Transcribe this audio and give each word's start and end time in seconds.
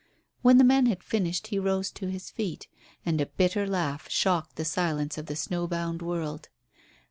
When 0.41 0.57
the 0.57 0.63
man 0.63 0.87
had 0.87 1.03
finished 1.03 1.45
he 1.49 1.59
rose 1.59 1.91
to 1.91 2.07
his 2.07 2.31
feet, 2.31 2.67
and 3.05 3.21
a 3.21 3.27
bitter 3.27 3.67
laugh 3.67 4.09
shocked 4.09 4.55
the 4.55 4.65
silence 4.65 5.15
of 5.19 5.27
the 5.27 5.35
snow 5.35 5.67
bound 5.67 6.01
world. 6.01 6.49